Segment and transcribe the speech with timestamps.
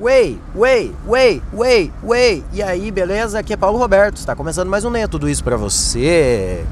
[0.00, 2.42] Wey, wey, wey, wey, wey.
[2.54, 3.38] E aí, beleza?
[3.38, 4.16] Aqui é Paulo Roberto.
[4.16, 5.10] Está começando mais um Neto.
[5.10, 6.64] Tudo isso para você.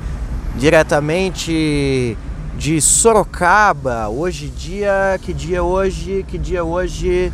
[0.56, 2.16] Diretamente
[2.56, 4.08] de Sorocaba.
[4.08, 6.24] Hoje dia, que dia hoje?
[6.26, 7.30] Que dia hoje?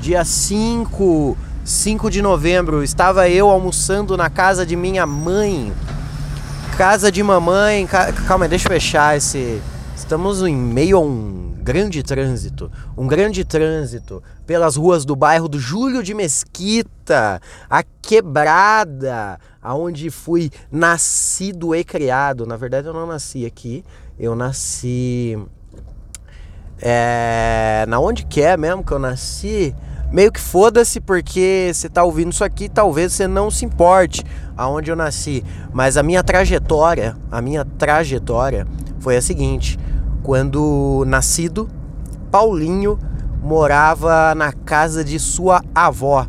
[0.00, 2.82] Dia 5, 5 de novembro.
[2.82, 5.74] Estava eu almoçando na casa de minha mãe.
[6.78, 7.86] Casa de mamãe.
[8.26, 9.60] Calma, deixa eu fechar esse.
[9.96, 15.58] Estamos em meio a um grande trânsito, um grande trânsito pelas ruas do bairro do
[15.58, 17.40] Júlio de Mesquita,
[17.70, 22.44] a quebrada, aonde fui nascido e criado.
[22.44, 23.84] Na verdade, eu não nasci aqui,
[24.18, 25.38] eu nasci.
[26.80, 29.74] É, na onde que é mesmo que eu nasci?
[30.10, 34.24] Meio que foda-se, porque você tá ouvindo isso aqui, talvez você não se importe
[34.56, 35.44] aonde eu nasci.
[35.72, 38.66] Mas a minha trajetória, a minha trajetória
[39.00, 39.78] foi a seguinte:
[40.24, 41.68] quando nascido,
[42.30, 42.98] Paulinho
[43.42, 46.26] morava na casa de sua avó,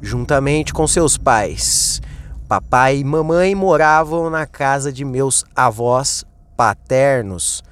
[0.00, 2.00] juntamente com seus pais.
[2.48, 6.24] Papai e mamãe moravam na casa de meus avós
[6.56, 7.62] paternos.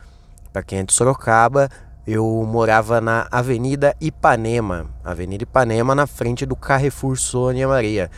[0.53, 1.71] Para quem é de Sorocaba,
[2.07, 8.11] eu morava na Avenida Ipanema, Avenida Ipanema na frente do Carrefour Sônia Maria.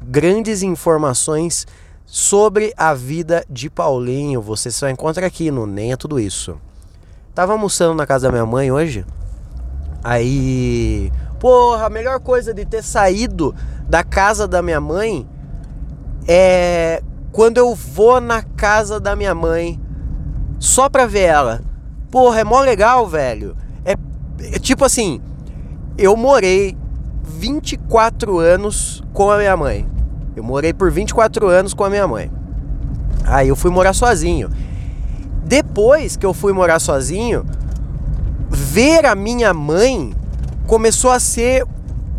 [0.00, 1.66] Grandes informações
[2.06, 6.58] sobre a vida de Paulinho você só encontra aqui no Nem é Tudo Isso.
[7.36, 9.04] Tava almoçando na casa da minha mãe hoje.
[10.02, 13.54] Aí, porra, a melhor coisa de ter saído
[13.86, 15.28] da casa da minha mãe
[16.26, 19.78] é quando eu vou na casa da minha mãe
[20.58, 21.60] só pra ver ela.
[22.10, 23.54] Porra, é mó legal, velho.
[23.84, 23.96] É,
[24.54, 25.20] é tipo assim,
[25.98, 26.74] eu morei
[27.22, 29.86] 24 anos com a minha mãe.
[30.34, 32.30] Eu morei por 24 anos com a minha mãe.
[33.26, 34.48] Aí eu fui morar sozinho.
[35.76, 37.44] Depois que eu fui morar sozinho,
[38.48, 40.14] ver a minha mãe
[40.66, 41.66] começou a ser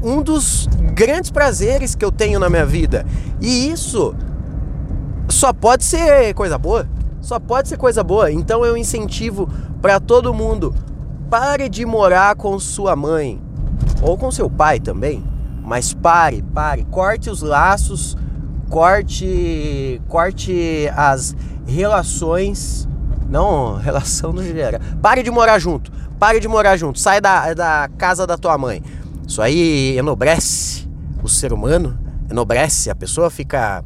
[0.04, 3.04] um dos grandes prazeres que eu tenho na minha vida.
[3.42, 4.14] E isso
[5.28, 6.88] só pode ser coisa boa.
[7.20, 8.32] Só pode ser coisa boa.
[8.32, 9.50] Então eu incentivo
[9.82, 10.72] para todo mundo:
[11.28, 13.42] pare de morar com sua mãe
[14.04, 15.24] ou com seu pai também.
[15.64, 18.16] Mas pare, pare, corte os laços,
[18.70, 21.36] corte, corte as
[21.66, 22.88] relações
[23.30, 24.80] não, relação não gera.
[25.02, 25.92] Pare de morar junto.
[26.18, 27.00] Pare de morar junto.
[27.00, 28.82] Sai da, da casa da tua mãe.
[29.28, 30.88] Isso aí enobrece
[31.22, 32.00] o ser humano,
[32.30, 33.84] enobrece, a pessoa fica,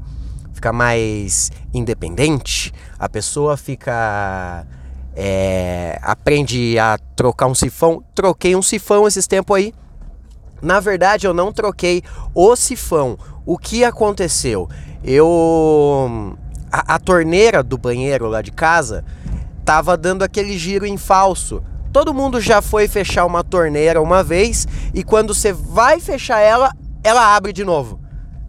[0.53, 4.65] fica mais independente, a pessoa fica.
[5.13, 8.03] É, aprende a trocar um sifão.
[8.15, 9.73] Troquei um sifão esses tempos aí.
[10.61, 12.03] Na verdade, eu não troquei
[12.33, 13.17] o sifão.
[13.45, 14.69] O que aconteceu?
[15.03, 16.37] Eu.
[16.71, 19.03] A, a torneira do banheiro lá de casa
[19.71, 21.63] tava dando aquele giro em falso.
[21.93, 26.73] Todo mundo já foi fechar uma torneira uma vez e quando você vai fechar ela,
[27.01, 27.97] ela abre de novo.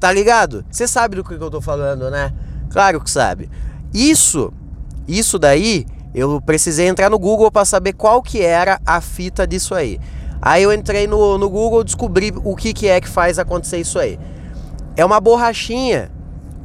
[0.01, 0.65] Tá ligado?
[0.69, 2.33] Você sabe do que eu tô falando, né?
[2.71, 3.49] Claro que sabe.
[3.95, 4.53] Isso,
[5.07, 9.77] isso daí, eu precisei entrar no Google para saber qual que era a fita disso
[9.77, 10.01] aí.
[10.41, 13.97] Aí eu entrei no, no Google, descobri o que, que é que faz acontecer isso
[13.97, 14.19] aí.
[14.97, 16.11] É uma borrachinha.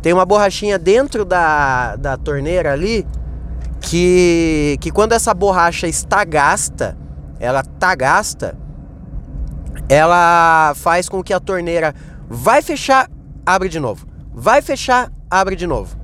[0.01, 3.05] Tem uma borrachinha dentro da, da torneira ali
[3.87, 6.97] que, que quando essa borracha está gasta,
[7.39, 8.57] ela tá gasta,
[9.87, 11.95] ela faz com que a torneira
[12.27, 13.09] vai fechar,
[13.45, 14.05] abre de novo.
[14.33, 15.97] Vai fechar, abre de novo.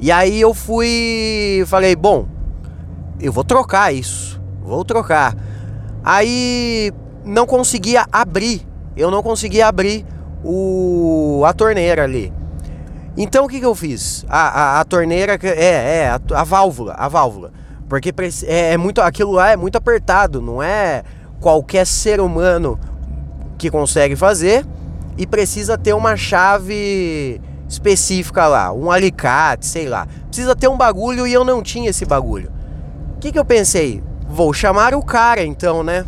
[0.00, 2.28] E aí eu fui, falei, bom,
[3.20, 4.40] eu vou trocar isso.
[4.62, 5.34] Vou trocar.
[6.04, 6.92] Aí
[7.24, 8.64] não conseguia abrir.
[8.96, 10.06] Eu não conseguia abrir
[10.44, 12.32] o a torneira ali.
[13.16, 14.24] Então o que, que eu fiz?
[14.28, 17.52] A, a, a torneira, é, é a, a, válvula, a válvula.
[17.88, 18.12] Porque
[18.44, 21.02] é, é, muito, aquilo lá é muito apertado, não é
[21.40, 22.78] qualquer ser humano
[23.56, 24.64] que consegue fazer
[25.16, 30.06] e precisa ter uma chave específica lá, um alicate, sei lá.
[30.28, 32.50] Precisa ter um bagulho e eu não tinha esse bagulho.
[33.16, 34.02] O que, que eu pensei?
[34.28, 36.04] Vou chamar o cara então, né?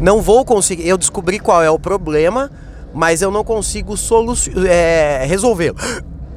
[0.00, 0.88] Não vou conseguir.
[0.88, 2.50] Eu descobri qual é o problema
[2.94, 3.94] mas eu não consigo
[4.68, 5.74] é, resolver.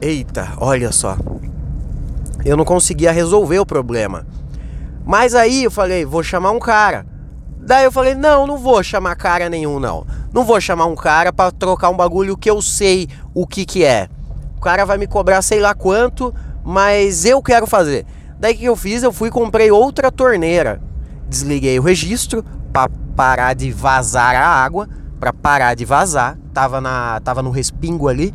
[0.02, 1.18] Eita, olha só.
[2.44, 4.25] Eu não conseguia resolver o problema.
[5.06, 7.06] Mas aí eu falei, vou chamar um cara.
[7.60, 10.06] Daí eu falei, não, não vou chamar cara nenhum, não.
[10.31, 13.84] Não vou chamar um cara para trocar um bagulho que eu sei o que que
[13.84, 14.08] é.
[14.56, 18.06] O cara vai me cobrar sei lá quanto, mas eu quero fazer.
[18.40, 19.01] Daí o que eu fiz?
[19.01, 20.81] Eu fui comprei outra torneira.
[21.28, 24.88] Desliguei o registro para parar de vazar a água,
[25.19, 28.33] para parar de vazar tava, na, tava no respingo ali,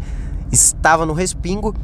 [0.53, 1.75] estava no respingo.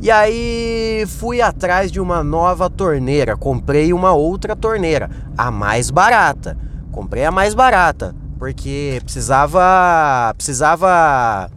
[0.00, 6.56] E aí fui atrás de uma nova torneira, comprei uma outra torneira, a mais barata.
[6.90, 11.50] Comprei a mais barata, porque precisava precisava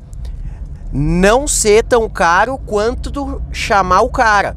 [0.92, 4.56] não ser tão caro quanto chamar o cara.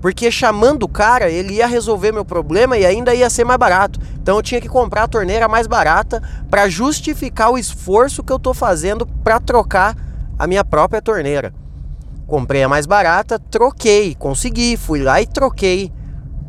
[0.00, 3.98] Porque chamando o cara, ele ia resolver meu problema e ainda ia ser mais barato.
[4.20, 8.38] Então eu tinha que comprar a torneira mais barata para justificar o esforço que eu
[8.38, 9.96] tô fazendo para trocar
[10.38, 11.52] a minha própria torneira.
[12.26, 15.92] Comprei a mais barata, troquei, consegui, fui lá e troquei.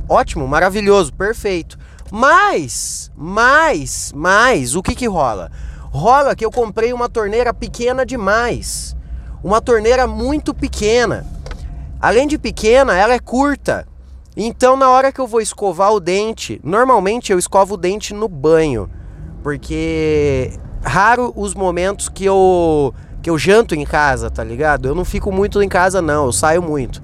[0.10, 1.78] Ótimo, maravilhoso, perfeito.
[2.12, 5.52] Mas, mas, mas, o que que rola?
[5.92, 8.96] Rola que eu comprei uma torneira pequena demais.
[9.44, 11.26] Uma torneira muito pequena.
[12.00, 13.88] Além de pequena, ela é curta.
[14.36, 18.28] Então, na hora que eu vou escovar o dente, normalmente eu escovo o dente no
[18.28, 18.88] banho,
[19.42, 20.52] porque
[20.84, 24.88] raro os momentos que eu que eu janto em casa, tá ligado?
[24.88, 27.02] Eu não fico muito em casa não, eu saio muito.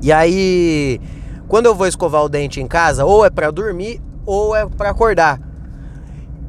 [0.00, 1.00] E aí,
[1.48, 4.90] quando eu vou escovar o dente em casa, ou é para dormir ou é para
[4.90, 5.40] acordar.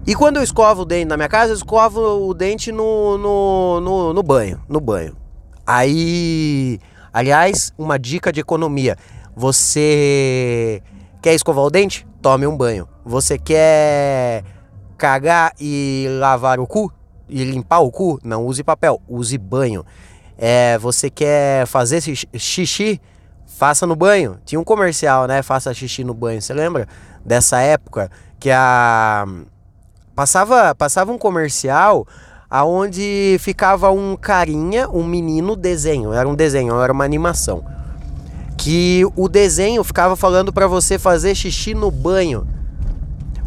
[0.06, 3.82] E quando eu escovo o dente na minha casa, eu escovo o dente no, no,
[3.82, 5.16] no, no banho, no banho.
[5.66, 6.80] Aí,
[7.13, 8.98] aliás, uma dica de economia.
[9.36, 10.81] Você
[11.22, 12.06] quer escovar o dente?
[12.22, 12.88] Tome um banho.
[13.06, 14.44] Você quer
[14.98, 16.92] cagar e lavar o cu?
[17.28, 18.19] E limpar o cu?
[18.24, 19.86] Não use papel, use banho.
[20.38, 23.00] É, você quer fazer xixi?
[23.46, 24.40] Faça no banho.
[24.44, 25.42] Tinha um comercial, né?
[25.42, 26.42] Faça xixi no banho.
[26.42, 26.88] Você lembra
[27.24, 28.10] dessa época
[28.40, 29.25] que a
[30.16, 32.06] passava passava um comercial
[32.51, 37.63] aonde ficava um carinha, um menino desenho, era um desenho, era uma animação.
[38.57, 42.45] Que o desenho ficava falando para você fazer xixi no banho.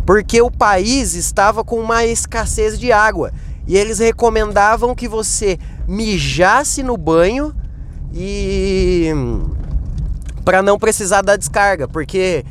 [0.07, 3.31] Porque o país estava com uma escassez de água
[3.67, 7.55] e eles recomendavam que você mijasse no banho
[8.13, 9.11] e
[10.45, 12.45] para não precisar da descarga, porque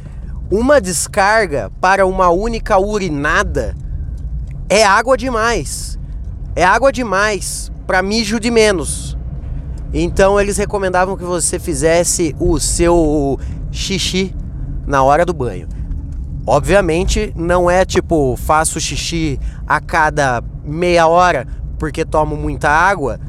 [0.51, 3.75] uma descarga para uma única urinada
[4.67, 5.99] é água demais.
[6.55, 9.17] É água demais para mijo de menos.
[9.93, 13.39] Então eles recomendavam que você fizesse o seu
[13.71, 14.35] xixi
[14.85, 15.67] na hora do banho.
[16.45, 21.47] Obviamente não é tipo faço xixi a cada meia hora
[21.77, 23.19] porque tomo muita água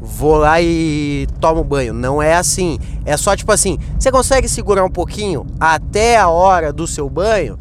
[0.00, 1.92] vou lá e tomo banho.
[1.92, 2.78] Não é assim.
[3.04, 7.58] É só tipo assim, você consegue segurar um pouquinho até a hora do seu banho?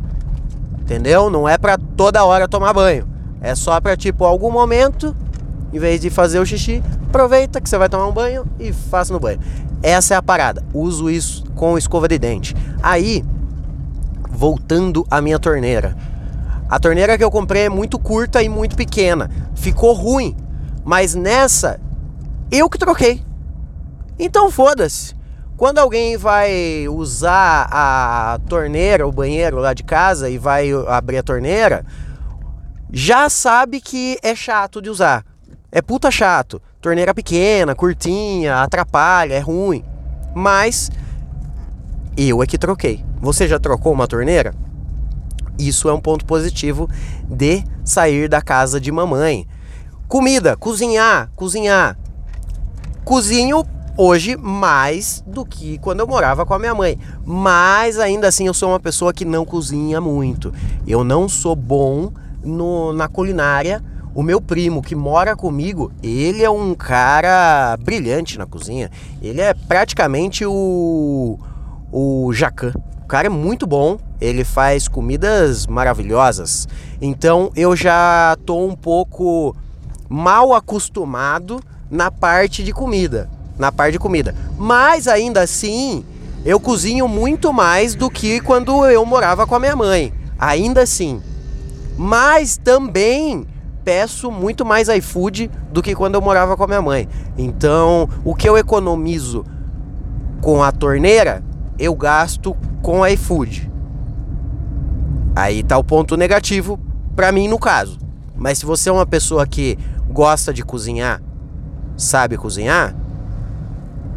[0.80, 1.30] Entendeu?
[1.30, 3.07] Não é para toda hora tomar banho.
[3.42, 5.16] É só para tipo algum momento,
[5.72, 9.13] em vez de fazer o xixi, aproveita que você vai tomar um banho e faça
[9.13, 9.39] no banho.
[9.81, 10.63] Essa é a parada.
[10.74, 12.56] Uso isso com escova de dente.
[12.81, 13.24] Aí,
[14.30, 15.95] voltando à minha torneira.
[16.69, 19.30] A torneira que eu comprei é muito curta e muito pequena.
[19.56, 20.36] Ficou ruim.
[20.84, 21.80] Mas nessa
[22.51, 23.24] eu que troquei.
[24.19, 25.16] Então foda-se.
[25.56, 31.24] Quando alguém vai usar a torneira, o banheiro lá de casa e vai abrir a
[31.24, 31.84] torneira,
[32.92, 35.25] já sabe que é chato de usar.
[35.72, 36.62] É puta chato.
[36.81, 39.84] Torneira pequena, curtinha, atrapalha, é ruim.
[40.36, 40.89] Mas
[42.16, 43.04] eu é que troquei.
[43.19, 44.54] Você já trocou uma torneira?
[45.60, 46.89] Isso é um ponto positivo
[47.30, 49.48] de sair da casa de mamãe.
[50.07, 51.98] Comida, cozinhar, cozinhar
[53.07, 57.00] cozinho hoje mais do que quando eu morava com a minha mãe.
[57.25, 60.54] Mas ainda assim eu sou uma pessoa que não cozinha muito.
[60.86, 62.12] Eu não sou bom
[62.48, 63.84] no, na culinária.
[64.16, 68.89] O meu primo que mora comigo, ele é um cara brilhante na cozinha.
[69.22, 71.38] Ele é praticamente o
[71.92, 72.74] o Jacan.
[73.04, 76.68] O cara é muito bom, ele faz comidas maravilhosas.
[77.01, 79.56] Então eu já tô um pouco
[80.10, 84.36] mal acostumado na parte de comida, na parte de comida.
[84.58, 86.04] Mas ainda assim,
[86.44, 90.13] eu cozinho muito mais do que quando eu morava com a minha mãe.
[90.38, 91.22] Ainda assim.
[91.98, 93.48] Mas também
[93.84, 97.08] peço muito mais iFood do que quando eu morava com a minha mãe.
[97.38, 99.46] Então, o que eu economizo
[100.42, 101.44] com a torneira,
[101.80, 103.72] eu gasto com iFood.
[105.36, 106.80] Aí tá o ponto negativo
[107.16, 107.98] para mim no caso.
[108.36, 109.77] Mas se você é uma pessoa que
[110.10, 111.22] gosta de cozinhar,
[111.96, 112.96] sabe cozinhar,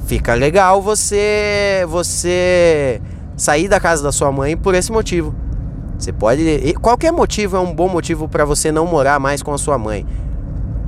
[0.07, 3.01] fica legal você você
[3.37, 5.35] sair da casa da sua mãe por esse motivo.
[6.01, 9.59] Você pode, qualquer motivo é um bom motivo para você não morar mais com a
[9.59, 10.07] sua mãe.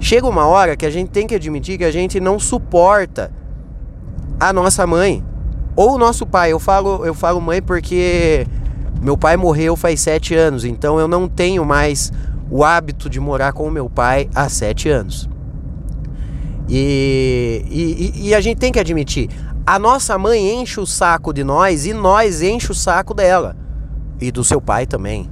[0.00, 3.30] Chega uma hora que a gente tem que admitir que a gente não suporta
[4.40, 5.22] a nossa mãe
[5.76, 6.50] ou o nosso pai.
[6.50, 8.46] Eu falo, eu falo mãe porque
[9.02, 12.10] meu pai morreu faz sete anos, então eu não tenho mais
[12.50, 15.28] o hábito de morar com o meu pai há sete anos.
[16.70, 19.28] E, e, e, a gente tem que admitir,
[19.66, 23.61] a nossa mãe enche o saco de nós e nós enche o saco dela.
[24.22, 25.28] E do seu pai também.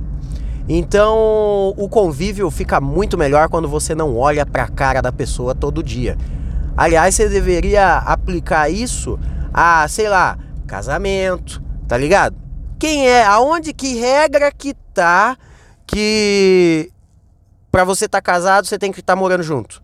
[0.69, 5.55] Então, o convívio fica muito melhor quando você não olha para a cara da pessoa
[5.55, 6.17] todo dia.
[6.77, 9.19] Aliás, você deveria aplicar isso
[9.53, 12.37] a, sei lá, casamento, tá ligado?
[12.79, 13.25] Quem é?
[13.25, 15.37] Aonde que regra que tá
[15.87, 16.91] que
[17.71, 19.83] para você estar tá casado você tem que estar tá morando junto?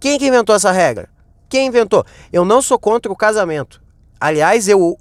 [0.00, 1.08] Quem que inventou essa regra?
[1.48, 2.04] Quem inventou?
[2.32, 3.82] Eu não sou contra o casamento.
[4.18, 4.96] Aliás, eu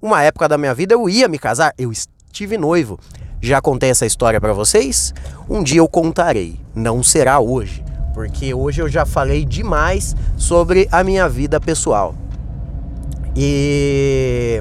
[0.00, 1.90] uma época da minha vida eu ia me casar, eu
[2.32, 2.98] estive noivo.
[3.40, 5.14] Já contei essa história para vocês?
[5.48, 11.02] Um dia eu contarei, não será hoje, porque hoje eu já falei demais sobre a
[11.04, 12.14] minha vida pessoal.
[13.36, 14.60] E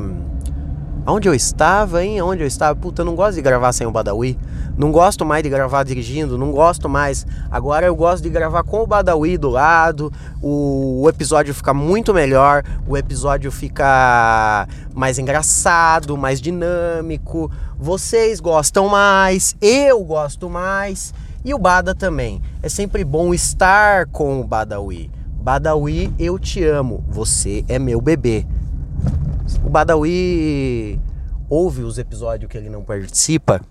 [1.09, 2.21] Onde eu estava, hein?
[2.21, 2.75] Onde eu estava?
[2.75, 4.37] Puta, eu não gosto de gravar sem o Badawi.
[4.77, 7.25] Não gosto mais de gravar dirigindo, não gosto mais.
[7.49, 10.11] Agora eu gosto de gravar com o Badawi do lado.
[10.41, 17.49] O, o episódio fica muito melhor, o episódio fica mais engraçado, mais dinâmico.
[17.79, 21.13] Vocês gostam mais, eu gosto mais
[21.45, 22.41] e o Bada também.
[22.61, 25.09] É sempre bom estar com o Badawi.
[25.41, 28.45] Badawi, eu te amo, você é meu bebê.
[29.63, 30.99] O Badawi
[31.49, 33.61] ouve os episódios que ele não participa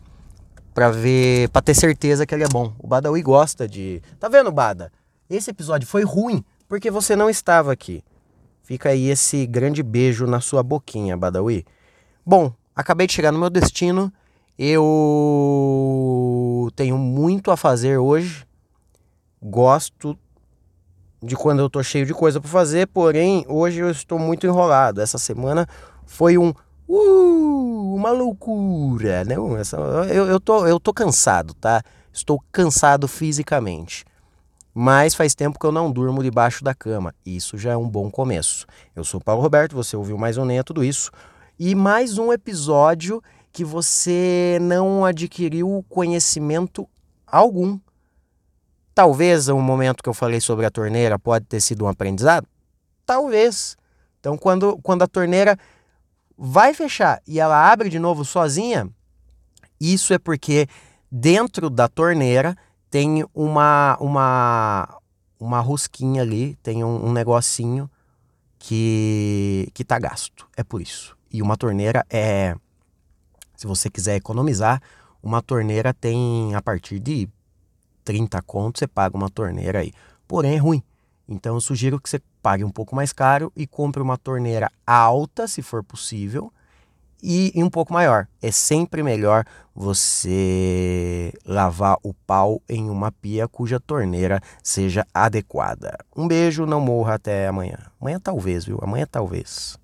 [0.75, 2.75] para ver, para ter certeza que ele é bom.
[2.78, 4.02] O Badawi gosta de.
[4.18, 4.92] Tá vendo, Bada?
[5.28, 8.02] Esse episódio foi ruim porque você não estava aqui.
[8.62, 11.64] Fica aí esse grande beijo na sua boquinha, Badawi.
[12.25, 14.12] Bom, acabei de chegar no meu destino.
[14.59, 18.45] Eu tenho muito a fazer hoje.
[19.40, 20.18] Gosto
[21.23, 25.00] de quando eu tô cheio de coisa para fazer, porém hoje eu estou muito enrolado.
[25.00, 25.66] Essa semana
[26.04, 26.52] foi um
[26.88, 29.35] uh, uma loucura, né?
[29.58, 29.76] Essa,
[30.12, 31.82] eu, eu, tô, eu tô cansado, tá?
[32.12, 34.04] Estou cansado fisicamente.
[34.73, 37.14] Mas faz tempo que eu não durmo debaixo da cama.
[37.25, 38.66] Isso já é um bom começo.
[38.94, 41.11] Eu sou Paulo Roberto, você ouviu mais ou menos tudo isso.
[41.58, 46.87] E mais um episódio que você não adquiriu conhecimento
[47.26, 47.78] algum
[48.97, 52.49] Talvez o momento que eu falei sobre a torneira pode ter sido um aprendizado?
[53.05, 53.76] Talvez.
[54.19, 55.59] Então, quando, quando a torneira
[56.35, 58.88] vai fechar e ela abre de novo sozinha,
[59.79, 60.67] isso é porque
[61.12, 62.57] dentro da torneira
[62.91, 64.99] tem uma, uma,
[65.38, 67.91] uma rosquinha ali, tem um, um negocinho
[68.59, 70.49] que, que tá gasto.
[70.57, 71.15] É por isso.
[71.31, 72.57] E uma torneira é.
[73.55, 74.81] Se você quiser economizar,
[75.23, 77.29] uma torneira tem a partir de
[78.06, 79.92] 30 contos, você paga uma torneira aí.
[80.28, 80.82] Porém, é ruim.
[81.28, 85.48] Então, eu sugiro que você pague um pouco mais caro e compre uma torneira alta,
[85.48, 86.52] se for possível,
[87.20, 88.28] e, e um pouco maior.
[88.40, 89.44] É sempre melhor
[89.75, 95.98] você lavar o pau em uma pia cuja torneira seja adequada.
[96.16, 97.78] Um beijo, não morra até amanhã.
[98.00, 98.78] Amanhã talvez, viu?
[98.80, 99.76] Amanhã talvez.